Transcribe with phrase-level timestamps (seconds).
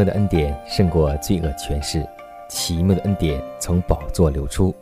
[0.00, 2.02] 妙的恩典胜过罪恶权势，
[2.48, 4.74] 奇妙的恩典从宝座流出。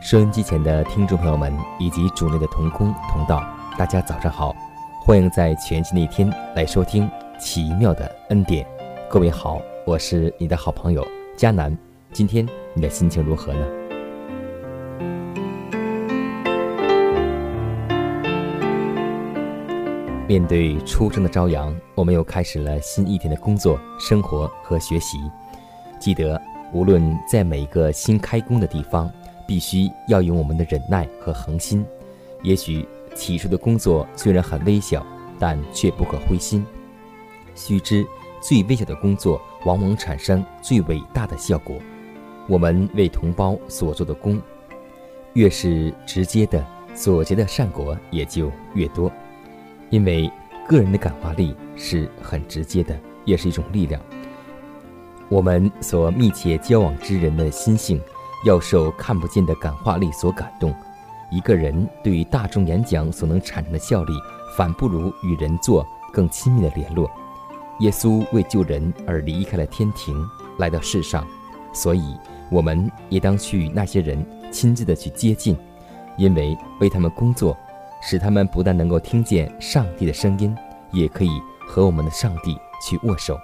[0.00, 3.44] 收音机前的听众朋友们以及主内的同工同道，
[3.76, 4.56] 大家早上好，
[5.04, 8.66] 欢迎在全新的一天来收听奇妙的恩典。
[9.06, 11.76] 各位好，我是你的好朋友佳南，
[12.10, 13.81] 今天你的心情如何呢？
[20.32, 25.18] 面对初升的朝阳，我们又开始了新一天的工作、生活和学习。
[26.00, 26.40] 记得，
[26.72, 29.12] 无论在每一个新开工的地方，
[29.46, 31.84] 必须要有我们的忍耐和恒心。
[32.42, 35.06] 也许起初的工作虽然很微小，
[35.38, 36.64] 但却不可灰心。
[37.54, 38.02] 须知，
[38.40, 41.76] 最微小的工作往往产生最伟大的效果。
[42.48, 44.40] 我们为同胞所做的功，
[45.34, 49.12] 越是直接的，所结的善果也就越多。
[49.92, 50.30] 因为
[50.66, 54.00] 个人的感化力是很直接的，也是一种力量。
[55.28, 58.00] 我们所密切交往之人的心性，
[58.46, 60.74] 要受看不见的感化力所感动。
[61.30, 64.14] 一个人对于大众演讲所能产生的效力，
[64.56, 67.10] 反不如与人做更亲密的联络。
[67.80, 70.16] 耶稣为救人而离开了天庭，
[70.58, 71.26] 来到世上，
[71.74, 72.16] 所以
[72.50, 75.54] 我们也当去那些人亲自的去接近，
[76.16, 77.54] 因为为他们工作。
[78.02, 80.54] 使他们不但能够听见上帝的声音，
[80.90, 81.30] 也可以
[81.66, 83.38] 和我们的上帝去握手。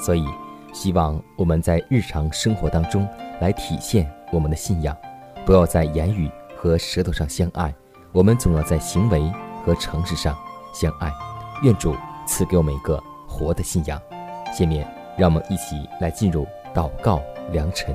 [0.00, 0.24] 所以，
[0.72, 3.06] 希望我们在日常生活当中
[3.40, 4.96] 来体现我们的信仰，
[5.44, 7.74] 不要在言语和舌头上相爱，
[8.12, 9.20] 我们总要在行为
[9.64, 10.36] 和诚实上
[10.72, 11.12] 相爱。
[11.62, 11.94] 愿主
[12.26, 14.00] 赐给我们一个活的信仰。
[14.52, 14.86] 下面，
[15.18, 17.20] 让我们一起来进入祷告
[17.50, 17.94] 良辰。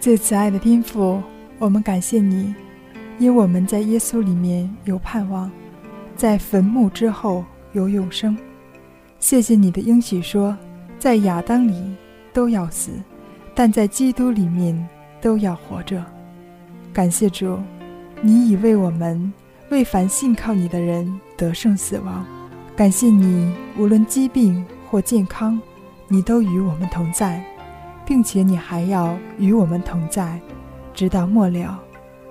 [0.00, 1.22] 最慈爱的天父。
[1.60, 2.54] 我们感谢你，
[3.18, 5.50] 因我们在耶稣里面有盼望，
[6.14, 8.38] 在坟墓之后有永生。
[9.18, 10.56] 谢谢你的应许说，
[11.00, 11.74] 在亚当里
[12.32, 12.92] 都要死，
[13.56, 14.88] 但在基督里面
[15.20, 16.04] 都要活着。
[16.92, 17.58] 感谢主，
[18.22, 19.32] 你已为我们
[19.70, 22.24] 为凡信靠你的人得胜死亡。
[22.76, 25.60] 感谢你，无论疾病或健康，
[26.06, 27.44] 你都与我们同在，
[28.06, 30.40] 并且你还要与我们同在。
[30.98, 31.78] 直到末了，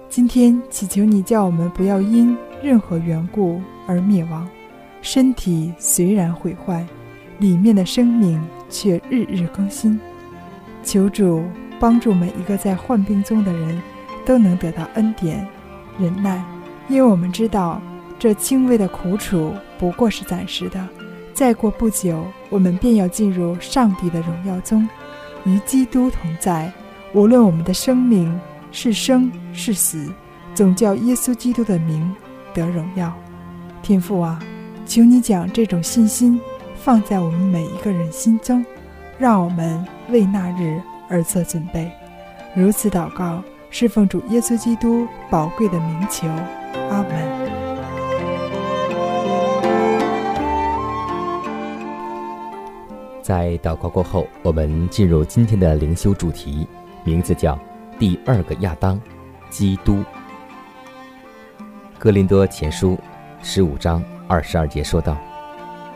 [0.10, 4.46] 今天祈求你叫我们不要因任何缘故而灭亡。
[5.02, 6.86] 身体虽然毁坏，
[7.40, 9.98] 里面的生命却日日更新。
[10.84, 11.46] 求主
[11.80, 13.82] 帮助每一个在患病中的人，
[14.26, 15.48] 都能得到恩典、
[15.98, 16.44] 忍耐，
[16.90, 17.82] 因为我们知道
[18.20, 20.86] 这轻微的苦楚不过是暂时的。
[21.34, 24.86] 再过不久，我们便要进入上帝的荣耀中，
[25.46, 26.70] 与基督同在。
[27.14, 28.38] 无论我们的生命。
[28.72, 30.12] 是生是死，
[30.54, 32.14] 总叫耶稣基督的名
[32.54, 33.14] 得荣耀。
[33.82, 34.40] 天父啊，
[34.86, 36.40] 求你将这种信心
[36.76, 38.66] 放在我们每一个人心中，
[39.18, 41.92] 让我们为那日而做准备。
[42.56, 46.28] 如此祷告，是奉主耶稣基督宝贵的名求。
[46.90, 47.38] 阿门。
[53.22, 56.66] 在祷告过后，我们进入今天的灵修主题，
[57.04, 57.60] 名字叫。
[58.00, 59.02] 第二个亚当，
[59.50, 60.04] 基督。
[61.98, 62.96] 哥林多前书
[63.42, 65.18] 十五章二十二节说道：“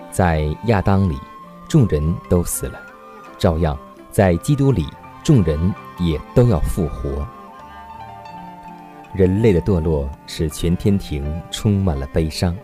[0.09, 1.15] 在亚当里，
[1.69, 2.79] 众人都死了；
[3.37, 3.77] 照样，
[4.09, 4.87] 在基督里，
[5.23, 7.23] 众人也都要复活。”
[9.13, 12.57] 人类的堕落使全天庭充满了悲伤。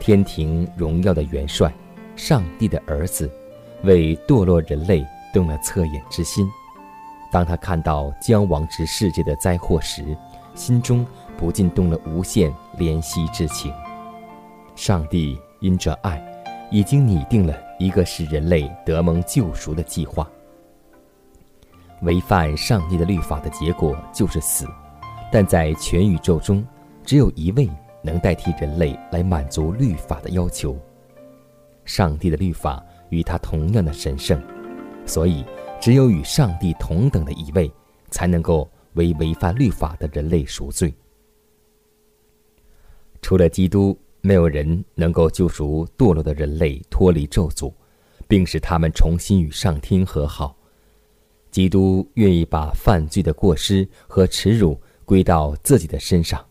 [0.00, 1.72] 天庭荣耀的元帅，
[2.16, 3.30] 上帝的儿子，
[3.84, 6.44] 为堕落人类动了恻隐之心。
[7.36, 10.16] 当他看到将亡之世界的灾祸时，
[10.54, 11.06] 心中
[11.36, 13.70] 不禁动了无限怜惜之情。
[14.74, 16.18] 上帝因着爱，
[16.70, 20.26] 已经拟定了一个使人类得蒙救赎的计划。
[22.00, 24.66] 违反上帝的律法的结果就是死，
[25.30, 26.64] 但在全宇宙中，
[27.04, 27.68] 只有一位
[28.00, 30.74] 能代替人类来满足律法的要求。
[31.84, 34.42] 上帝的律法与他同样的神圣，
[35.04, 35.44] 所以
[35.86, 37.70] 只有与上帝同等的一位，
[38.10, 40.92] 才能够为违反律法的人类赎罪。
[43.22, 47.72] 除了基督，没有人能够救赎堕落的人类脱离咒诅，
[48.26, 50.56] 并使他们重新与上天和好。
[51.52, 56.44] 基督愿意把犯罪的过失和耻辱归到自己的身上，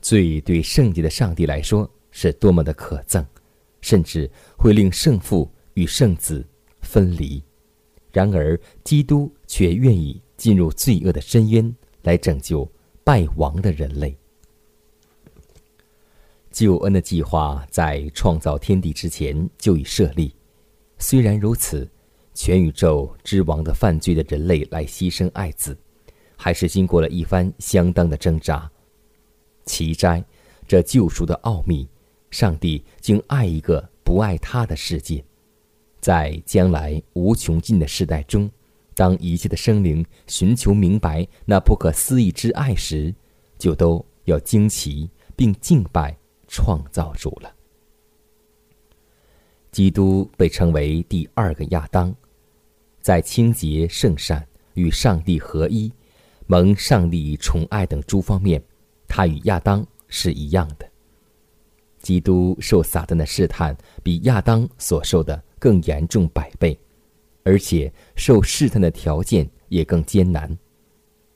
[0.00, 3.22] 罪对圣洁的上帝来说是多么的可憎，
[3.82, 6.42] 甚至会令圣父与圣子
[6.80, 7.44] 分离。
[8.16, 12.66] 然而，基督却愿意进入罪恶的深渊，来拯救
[13.04, 14.16] 败亡的人类。
[16.50, 20.34] 救恩的计划在创造天地之前就已设立，
[20.96, 21.86] 虽然如此。
[22.32, 25.76] 全宇宙之王的犯罪的人类来牺牲爱子，
[26.36, 28.70] 还是经过了一番相当的挣扎。
[29.66, 30.24] 奇哉，
[30.66, 31.86] 这救赎的奥秘！
[32.30, 35.22] 上帝竟爱一个不爱他的世界。
[36.06, 38.48] 在将来无穷尽的时代中，
[38.94, 43.12] 当一切的生灵寻求明白那不可思议之爱时，
[43.58, 46.16] 就都要惊奇并敬拜
[46.46, 47.52] 创造主了。
[49.72, 52.14] 基督被称为第二个亚当。
[53.00, 55.92] 在清洁、圣善与上帝合一、
[56.46, 58.62] 蒙上帝宠爱等诸方面，
[59.08, 60.88] 他与亚当是一样的。
[61.98, 66.78] 基督受撒旦的试探，比亚当所受的更严重百倍，
[67.42, 70.56] 而且受试探的条件也更艰难。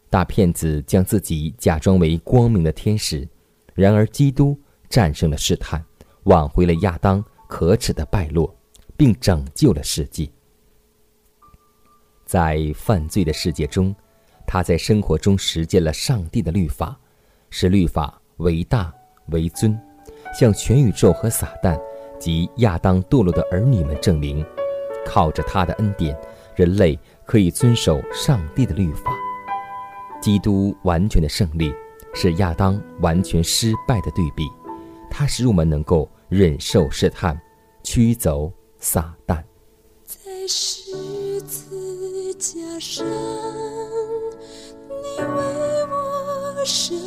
[0.09, 3.29] 大骗子将自己假装为光明的天使，
[3.75, 4.59] 然而基督
[4.89, 5.85] 战胜了试探，
[6.25, 8.53] 挽回了亚当可耻的败落，
[8.97, 10.29] 并拯救了世界。
[12.27, 13.95] 在犯罪的世界中，
[14.47, 16.99] 他在生活中实践了上帝的律法，
[17.51, 18.93] 使律法为大
[19.29, 19.79] 为尊，
[20.33, 21.81] 向全宇宙和撒旦
[22.21, 24.47] 及亚当堕落的儿女们证明，
[25.05, 26.17] 靠着他的恩典，
[26.55, 29.11] 人类可以遵守上帝的律法。
[30.21, 31.75] 基督完全的胜利
[32.13, 34.47] 是亚当完全失败的对比，
[35.11, 37.41] 他使我们能够忍受试探，
[37.83, 39.43] 驱走撒旦。
[40.05, 43.07] 在十字架上
[44.89, 47.00] 你为我生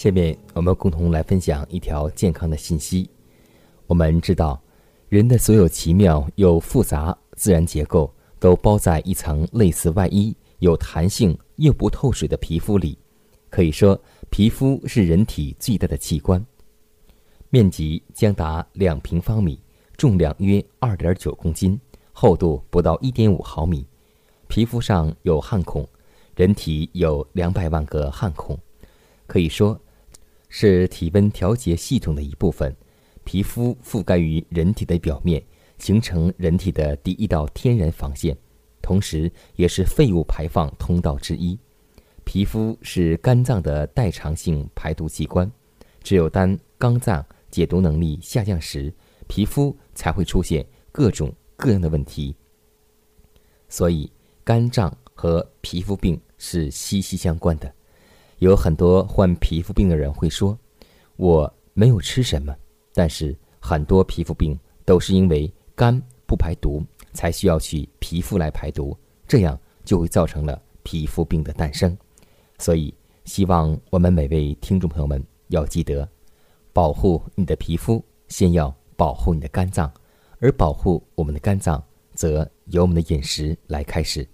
[0.00, 3.10] 下面我们共同来分享一条健康的信息。
[3.86, 4.58] 我们知道，
[5.10, 12.96] 人的所有奇妙又复杂自然结构都包在一层类似外衣、有弹性又不透水的皮肤里。
[13.50, 16.42] 可以说，皮肤是人体最大的器官，
[17.50, 19.60] 面积将达两平方米，
[19.98, 21.78] 重量约二点九公斤，
[22.10, 23.86] 厚度不到一点五毫米。
[24.48, 25.86] 皮肤上有汗孔，
[26.36, 28.58] 人体有两百万个汗孔，
[29.26, 29.78] 可以说。
[30.50, 32.76] 是体温调节系统的一部分。
[33.24, 35.42] 皮肤覆盖于人体的表面，
[35.78, 38.36] 形成人体的第一道天然防线，
[38.82, 41.58] 同时也是废物排放通道之一。
[42.24, 45.50] 皮肤是肝脏的代偿性排毒器官，
[46.02, 48.92] 只有当肝脏解毒能力下降时，
[49.28, 52.34] 皮肤才会出现各种各样的问题。
[53.68, 54.10] 所以，
[54.42, 57.72] 肝脏和皮肤病是息息相关的。
[58.40, 60.58] 有很多患皮肤病的人会说
[61.16, 62.54] ：“我没有吃什么。”
[62.94, 66.82] 但是很多皮肤病都是因为肝不排毒，
[67.12, 68.96] 才需要去皮肤来排毒，
[69.28, 71.96] 这样就会造成了皮肤病的诞生。
[72.58, 72.92] 所以，
[73.26, 76.08] 希望我们每位听众朋友们要记得，
[76.72, 79.92] 保护你的皮肤，先要保护你的肝脏，
[80.38, 81.82] 而保护我们的肝脏，
[82.14, 84.26] 则由我们的饮食来开始。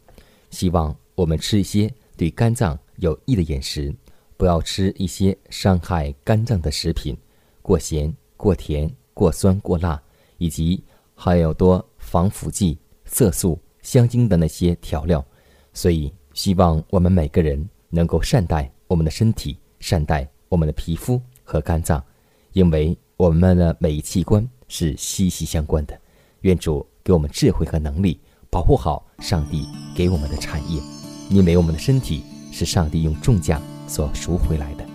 [0.51, 2.79] 希望我们吃一些对肝脏。
[2.97, 3.95] 有益的饮食，
[4.37, 7.17] 不要吃一些伤害肝脏的食品，
[7.63, 10.01] 过咸、过甜、过酸、过辣，
[10.39, 10.83] 以及
[11.15, 15.25] 含有多防腐剂、色素、香精的那些调料。
[15.73, 22.03] 所以，希望我们每个人能够善待我们的身体，善待我们的皮肤和肝脏，
[22.53, 25.99] 因为我们的每一器官是息息相关的。
[26.43, 30.81] 愿主给我们智慧和能力，保护好上帝给我们的产业，
[31.31, 32.23] 因为我们的身体。
[32.57, 34.86] 是上帝用重价所赎回来的。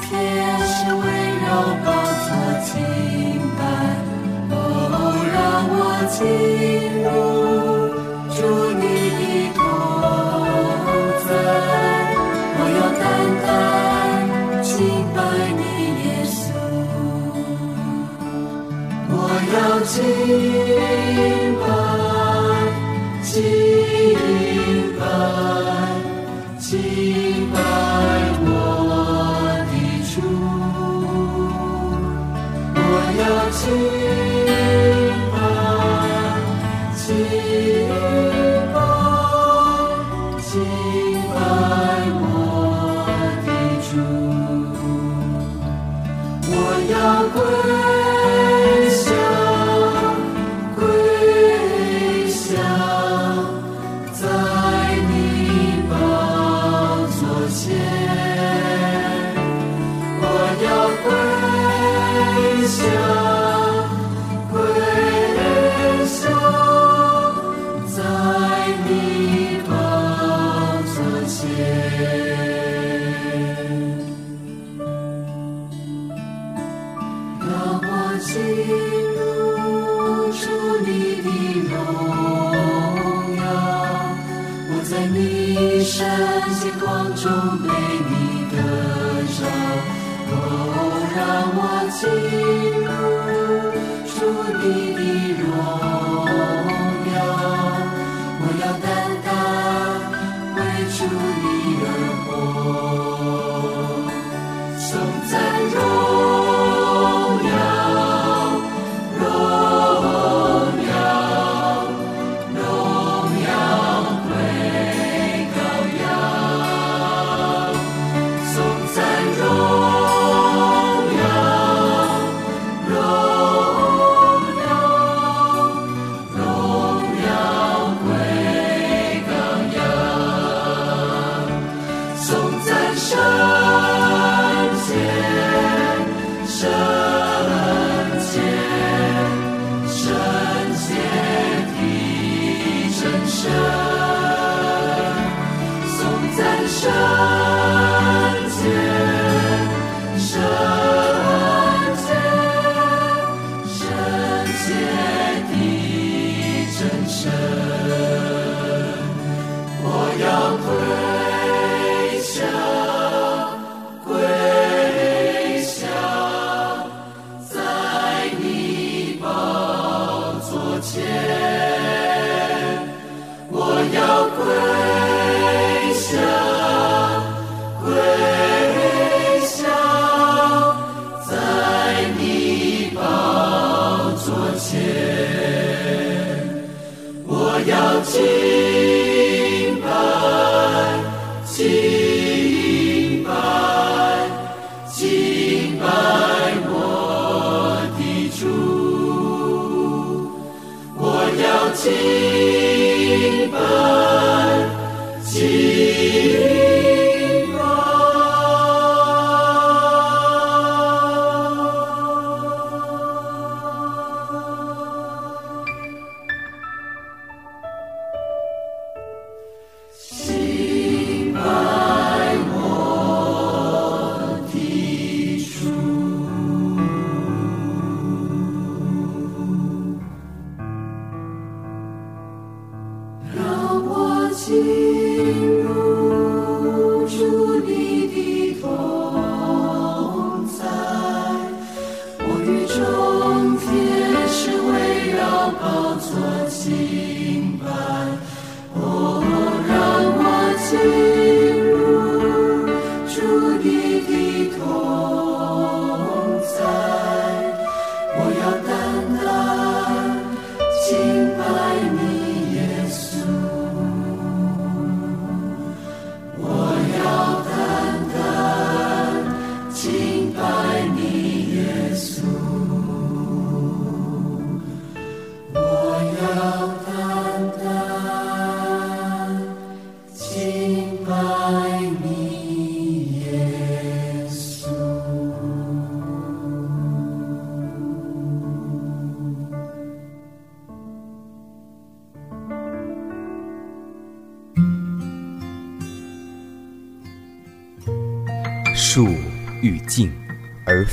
[0.00, 0.08] 天
[0.66, 1.04] 使围
[1.44, 1.46] 绕
[1.84, 1.86] 宝
[2.24, 2.28] 座
[2.64, 2.70] 敬
[3.58, 3.60] 拜，
[4.50, 4.56] 哦，
[5.32, 5.36] 让
[5.70, 5.76] 我
[6.10, 6.16] 进
[7.04, 7.06] 入
[8.34, 8.36] 主
[8.78, 8.82] 你
[9.18, 9.20] 的
[9.54, 9.58] 同
[11.26, 11.30] 在，
[12.58, 12.80] 我要
[14.62, 14.66] 敬
[15.14, 15.16] 拜
[15.56, 15.60] 你
[16.04, 16.38] 耶稣，
[19.10, 19.16] 我。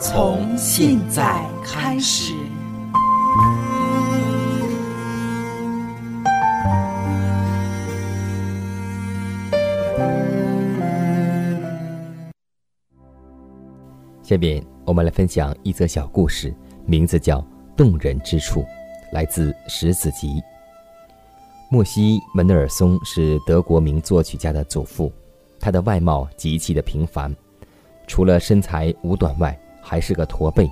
[0.00, 2.34] 从现在开始。
[14.22, 16.54] 下面我们来分享一则小故事，
[16.86, 17.38] 名字叫
[17.76, 18.60] 《动人之处》，
[19.12, 20.28] 来自《石子集》。
[21.70, 25.12] 莫西·门德尔松是德国名作曲家的祖父，
[25.60, 27.34] 他的外貌极其的平凡，
[28.06, 30.68] 除了身材五短外，还是个驼背。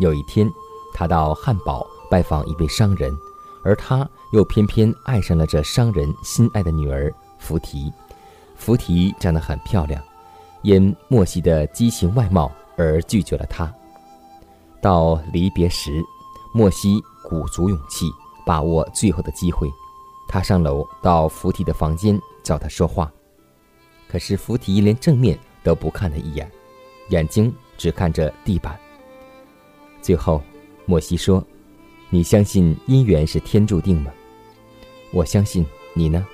[0.00, 0.50] 有一天，
[0.94, 3.14] 他到汉堡拜访一位商人，
[3.62, 7.92] 而他又偏偏爱上了这商人心爱的女儿福提。
[8.56, 10.02] 福提长得很漂亮。
[10.62, 13.72] 因莫西的畸形外貌而拒绝了他。
[14.82, 16.02] 到离别时，
[16.52, 18.10] 莫西鼓足勇气，
[18.44, 19.70] 把握最后的机会，
[20.28, 23.10] 他上楼到福提的房间找他说话。
[24.06, 26.46] 可是福提连正面都不看他一眼，
[27.08, 28.78] 眼睛只看着地板。
[30.02, 30.42] 最后，
[30.84, 31.42] 莫西说
[32.10, 34.12] ：“你相信姻缘是天注定吗
[35.12, 35.64] ？”“我相信。
[35.94, 36.26] ”“你呢？”“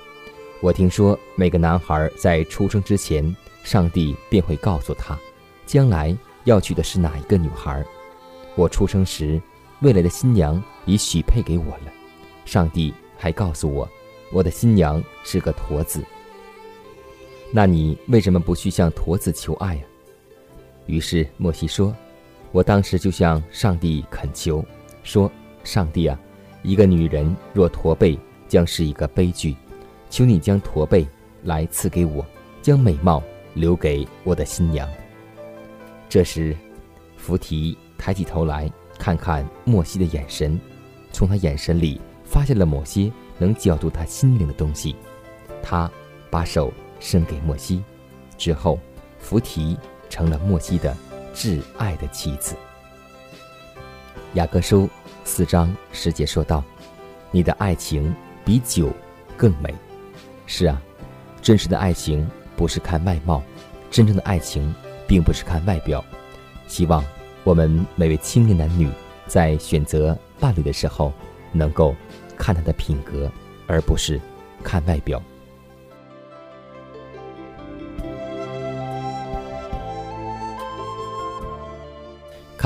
[0.59, 3.33] 我听说每个男孩在出生之前。”
[3.63, 5.17] 上帝便会告诉他，
[5.65, 7.85] 将来要娶的是哪一个女孩。
[8.55, 9.41] 我出生时，
[9.81, 11.91] 未来的新娘已许配给我了。
[12.45, 13.85] 上帝还告诉我，
[14.31, 16.01] 我的新娘是个驼子。
[17.51, 19.81] 那你为什么不去向驼子求爱呀？
[20.87, 21.95] 于是莫西说
[22.51, 24.65] ：“我当时就向上帝恳求，
[25.03, 25.31] 说：
[25.63, 26.19] 上帝啊，
[26.63, 29.55] 一个女人若驼背，将是一个悲剧。
[30.09, 31.07] 求你将驼背
[31.43, 32.25] 来赐给我，
[32.61, 33.23] 将美貌。”
[33.57, 34.87] 留给我的新娘。
[36.07, 36.55] 这时，
[37.15, 40.61] 福提抬起头来看看莫西的眼神，
[41.11, 44.95] 从他眼神里发现了某些能搅动他心灵的东西。
[45.63, 45.91] 他
[46.29, 47.83] 把手伸给莫西，
[48.37, 48.79] 之后，
[49.17, 49.75] 福提
[50.09, 50.95] 成了莫西的
[51.33, 52.55] 挚爱的妻子。
[54.33, 54.89] 雅各书
[55.23, 56.63] 四章十节说道
[57.31, 58.91] ：“你的爱情比酒
[59.35, 59.73] 更美。”
[60.45, 60.81] 是啊，
[61.41, 62.27] 真实的爱情。
[62.57, 63.43] 不是看外貌，
[63.91, 64.73] 真正的爱情
[65.07, 66.03] 并不是看外表。
[66.67, 67.05] 希望
[67.43, 68.89] 我们每位青年男女
[69.27, 71.13] 在选择伴侣的时候，
[71.51, 71.95] 能够
[72.35, 73.31] 看他的品格，
[73.67, 74.19] 而不是
[74.63, 75.21] 看外表。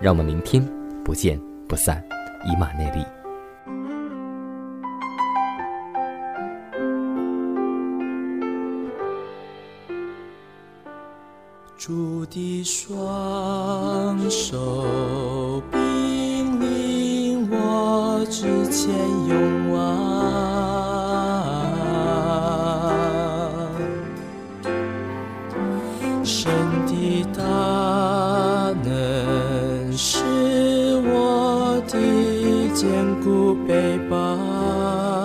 [0.00, 0.64] 让我们明天
[1.04, 2.02] 不见不散，
[2.46, 3.04] 以马内利。
[11.76, 18.92] 主的双手并领我之前
[19.28, 19.78] 勇往，
[32.78, 32.88] 坚
[33.20, 35.17] 固背包。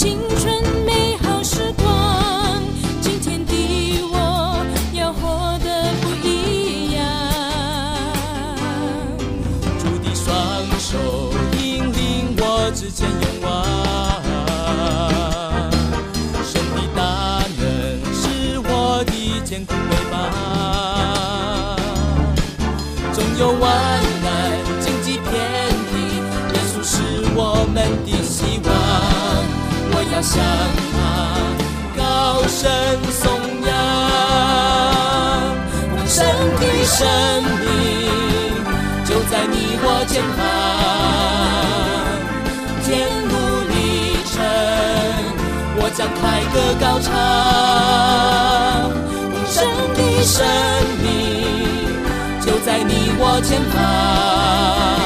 [0.00, 0.59] 青春
[30.22, 30.38] 向
[30.92, 30.96] 他
[31.96, 32.70] 高声
[33.10, 33.32] 颂
[33.66, 33.68] 扬，
[35.92, 36.18] 无声
[36.58, 36.98] 的生
[37.58, 37.66] 命
[39.06, 40.38] 就在你我肩旁。
[42.84, 42.88] 天
[43.28, 43.32] 路
[43.70, 43.74] 历
[44.30, 44.36] 程，
[45.76, 46.20] 我将凯
[46.52, 47.08] 歌高唱，
[49.30, 49.56] 无声
[49.94, 50.36] 的生
[51.02, 51.04] 命
[52.44, 54.99] 就在你我肩旁。